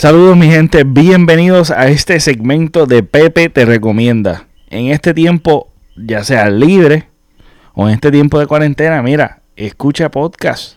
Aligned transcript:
Saludos 0.00 0.34
mi 0.34 0.46
gente, 0.46 0.84
bienvenidos 0.84 1.70
a 1.70 1.88
este 1.88 2.20
segmento 2.20 2.86
de 2.86 3.02
Pepe 3.02 3.50
te 3.50 3.66
recomienda. 3.66 4.46
En 4.70 4.86
este 4.86 5.12
tiempo, 5.12 5.70
ya 5.94 6.24
sea 6.24 6.48
libre 6.48 7.08
o 7.74 7.86
en 7.86 7.96
este 7.96 8.10
tiempo 8.10 8.40
de 8.40 8.46
cuarentena, 8.46 9.02
mira, 9.02 9.42
escucha 9.56 10.10
podcast. 10.10 10.76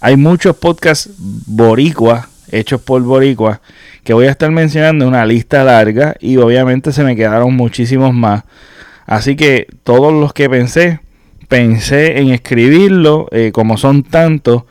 Hay 0.00 0.16
muchos 0.16 0.56
podcasts 0.56 1.10
boricua, 1.18 2.30
hechos 2.50 2.80
por 2.80 3.02
boricua, 3.02 3.60
que 4.04 4.14
voy 4.14 4.24
a 4.24 4.30
estar 4.30 4.50
mencionando 4.50 5.04
en 5.04 5.10
una 5.10 5.26
lista 5.26 5.62
larga 5.62 6.16
y 6.18 6.38
obviamente 6.38 6.92
se 6.92 7.04
me 7.04 7.16
quedaron 7.16 7.54
muchísimos 7.54 8.14
más. 8.14 8.44
Así 9.04 9.36
que 9.36 9.66
todos 9.84 10.14
los 10.14 10.32
que 10.32 10.48
pensé, 10.48 11.00
pensé 11.50 12.20
en 12.20 12.30
escribirlo, 12.30 13.26
eh, 13.32 13.50
como 13.52 13.76
son 13.76 14.04
tantos, 14.04 14.62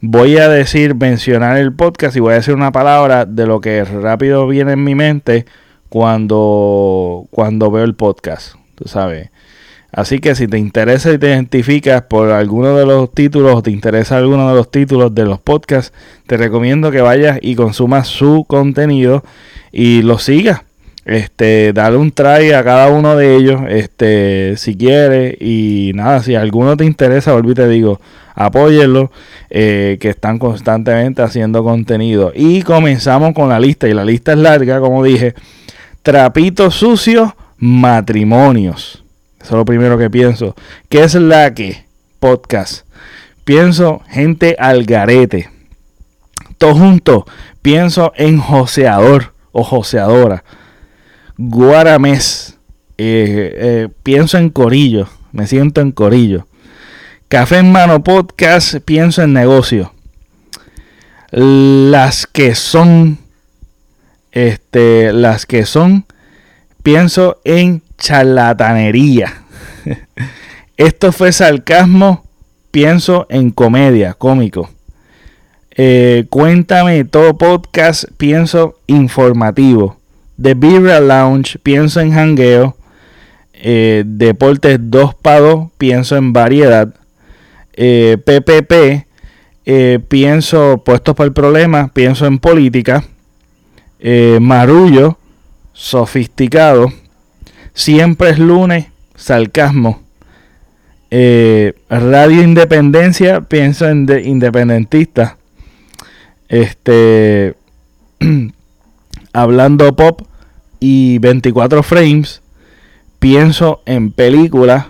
voy 0.00 0.38
a 0.38 0.48
decir, 0.48 0.94
mencionar 0.94 1.58
el 1.58 1.74
podcast 1.74 2.16
y 2.16 2.20
voy 2.20 2.32
a 2.32 2.36
decir 2.36 2.54
una 2.54 2.70
palabra 2.70 3.26
de 3.26 3.44
lo 3.44 3.60
que 3.60 3.84
rápido 3.84 4.46
viene 4.46 4.72
en 4.72 4.84
mi 4.84 4.94
mente 4.94 5.46
cuando, 5.88 7.26
cuando 7.32 7.72
veo 7.72 7.82
el 7.82 7.96
podcast, 7.96 8.54
tú 8.76 8.88
sabes. 8.88 9.30
Así 9.90 10.20
que 10.20 10.36
si 10.36 10.46
te 10.46 10.58
interesa 10.58 11.12
y 11.12 11.18
te 11.18 11.26
identificas 11.26 12.02
por 12.02 12.30
alguno 12.30 12.76
de 12.76 12.86
los 12.86 13.10
títulos 13.12 13.56
o 13.56 13.62
te 13.62 13.72
interesa 13.72 14.16
alguno 14.16 14.48
de 14.48 14.54
los 14.54 14.70
títulos 14.70 15.12
de 15.12 15.24
los 15.24 15.40
podcasts, 15.40 15.92
te 16.28 16.36
recomiendo 16.36 16.92
que 16.92 17.00
vayas 17.00 17.40
y 17.42 17.56
consumas 17.56 18.06
su 18.06 18.44
contenido 18.46 19.24
y 19.72 20.02
lo 20.02 20.18
sigas 20.18 20.67
este, 21.08 21.72
dale 21.72 21.96
un 21.96 22.12
try 22.12 22.52
a 22.52 22.62
cada 22.62 22.90
uno 22.90 23.16
de 23.16 23.34
ellos, 23.34 23.62
este, 23.68 24.56
si 24.58 24.76
quieres. 24.76 25.36
Y 25.40 25.92
nada, 25.94 26.22
si 26.22 26.34
alguno 26.34 26.76
te 26.76 26.84
interesa, 26.84 27.32
volví 27.32 27.54
te 27.54 27.66
digo, 27.66 27.98
apóyenlo, 28.34 29.10
eh, 29.48 29.96
que 30.00 30.10
están 30.10 30.38
constantemente 30.38 31.22
haciendo 31.22 31.64
contenido. 31.64 32.30
Y 32.34 32.60
comenzamos 32.60 33.32
con 33.32 33.48
la 33.48 33.58
lista, 33.58 33.88
y 33.88 33.94
la 33.94 34.04
lista 34.04 34.32
es 34.32 34.38
larga, 34.38 34.80
como 34.80 35.02
dije. 35.02 35.34
Trapitos 36.02 36.74
sucios, 36.74 37.32
matrimonios. 37.56 39.02
Eso 39.40 39.54
es 39.54 39.58
lo 39.58 39.64
primero 39.64 39.96
que 39.96 40.10
pienso. 40.10 40.54
¿Qué 40.90 41.04
es 41.04 41.14
la 41.14 41.54
que? 41.54 41.86
Podcast. 42.20 42.86
Pienso 43.44 44.02
gente 44.10 44.56
al 44.58 44.84
garete. 44.84 45.48
Todo 46.58 46.74
junto. 46.74 47.26
Pienso 47.62 48.12
en 48.14 48.38
joseador 48.38 49.32
o 49.52 49.64
joseadora. 49.64 50.44
Guaramés. 51.38 52.58
Eh, 52.98 53.54
eh, 53.56 53.88
pienso 54.02 54.38
en 54.38 54.50
Corillo. 54.50 55.08
Me 55.30 55.46
siento 55.46 55.80
en 55.80 55.92
Corillo. 55.92 56.48
Café 57.28 57.58
en 57.58 57.70
Mano 57.70 58.02
Podcast. 58.02 58.74
Pienso 58.84 59.22
en 59.22 59.32
negocio. 59.32 59.94
Las 61.30 62.26
que 62.26 62.56
son. 62.56 63.18
Este. 64.32 65.12
Las 65.12 65.46
que 65.46 65.64
son. 65.64 66.04
Pienso 66.82 67.40
en 67.44 67.82
charlatanería. 67.98 69.42
Esto 70.76 71.12
fue 71.12 71.32
sarcasmo. 71.32 72.24
Pienso 72.72 73.26
en 73.30 73.52
comedia, 73.52 74.14
cómico. 74.14 74.70
Eh, 75.70 76.26
cuéntame 76.30 77.04
todo 77.04 77.38
podcast. 77.38 78.06
Pienso 78.16 78.80
informativo. 78.88 79.97
The 80.40 80.54
Beer 80.54 81.02
Lounge, 81.02 81.58
pienso 81.62 82.00
en 82.00 82.12
jangueo. 82.12 82.76
Eh, 83.52 84.04
deportes 84.06 84.78
2 84.80 85.14
para 85.16 85.68
pienso 85.78 86.16
en 86.16 86.32
variedad. 86.32 86.94
PPP, 87.74 88.72
eh, 88.72 89.06
eh, 89.66 89.98
pienso 90.08 90.82
puestos 90.84 91.14
para 91.16 91.26
el 91.26 91.32
problema, 91.32 91.88
pienso 91.88 92.26
en 92.26 92.38
política. 92.38 93.04
marullo, 94.40 95.18
sofisticado. 95.72 96.92
Siempre 97.74 98.30
es 98.30 98.38
lunes, 98.38 98.86
sarcasmo. 99.16 100.02
Radio 101.10 102.42
Independencia, 102.42 103.40
pienso 103.40 103.88
en 103.88 104.06
de 104.06 104.22
independentista. 104.22 105.36
Este. 106.48 107.56
hablando 109.32 109.94
pop 109.94 110.22
y 110.80 111.18
24 111.18 111.82
frames, 111.82 112.42
pienso 113.18 113.82
en 113.86 114.12
película 114.12 114.88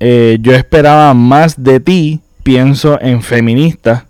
eh, 0.00 0.38
yo 0.42 0.52
esperaba 0.52 1.14
más 1.14 1.62
de 1.62 1.80
ti, 1.80 2.20
pienso 2.42 3.00
en 3.00 3.22
feminista. 3.22 4.04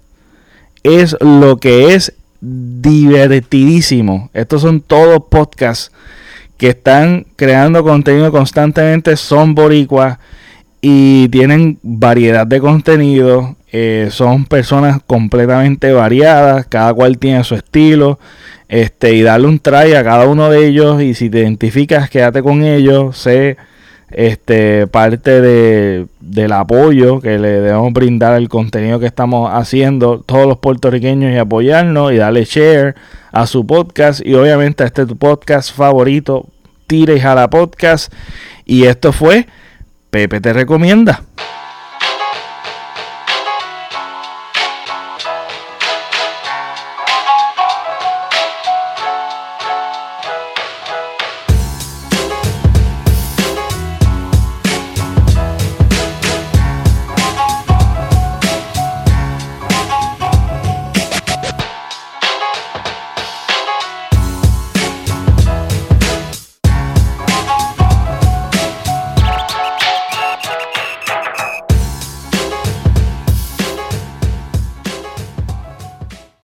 Es 0.82 1.16
lo 1.20 1.58
que 1.58 1.94
es 1.94 2.14
divertidísimo. 2.40 4.28
Estos 4.34 4.62
son 4.62 4.80
todos 4.80 5.22
podcasts 5.30 5.92
que 6.56 6.70
están 6.70 7.26
creando 7.36 7.84
contenido 7.84 8.32
constantemente, 8.32 9.16
son 9.16 9.54
boricuas 9.54 10.18
y 10.80 11.28
tienen 11.28 11.78
variedad 11.82 12.46
de 12.46 12.60
contenido. 12.60 13.54
Eh, 13.76 14.10
son 14.12 14.44
personas 14.44 15.00
completamente 15.04 15.92
variadas, 15.92 16.64
cada 16.68 16.94
cual 16.94 17.18
tiene 17.18 17.42
su 17.42 17.56
estilo 17.56 18.20
este, 18.68 19.14
y 19.14 19.22
darle 19.22 19.48
un 19.48 19.58
try 19.58 19.94
a 19.94 20.04
cada 20.04 20.28
uno 20.28 20.48
de 20.48 20.64
ellos 20.64 21.02
y 21.02 21.14
si 21.14 21.28
te 21.28 21.40
identificas, 21.40 22.08
quédate 22.08 22.40
con 22.40 22.62
ellos, 22.62 23.18
sé 23.18 23.56
este, 24.12 24.86
parte 24.86 25.40
de, 25.40 26.06
del 26.20 26.52
apoyo 26.52 27.20
que 27.20 27.36
le 27.36 27.48
debemos 27.48 27.92
brindar 27.92 28.34
al 28.34 28.48
contenido 28.48 29.00
que 29.00 29.06
estamos 29.06 29.50
haciendo 29.52 30.20
todos 30.20 30.46
los 30.46 30.58
puertorriqueños 30.58 31.32
y 31.32 31.38
apoyarnos 31.38 32.12
y 32.12 32.18
darle 32.18 32.44
share 32.44 32.94
a 33.32 33.44
su 33.48 33.66
podcast 33.66 34.24
y 34.24 34.34
obviamente 34.34 34.84
a 34.84 34.86
este 34.86 35.04
tu 35.04 35.16
podcast 35.16 35.74
favorito, 35.74 36.46
Tire 36.86 37.16
y 37.16 37.20
Jala 37.20 37.50
Podcast. 37.50 38.12
Y 38.64 38.84
esto 38.84 39.12
fue 39.12 39.48
Pepe 40.14 40.40
te 40.40 40.52
recomienda. 40.52 41.24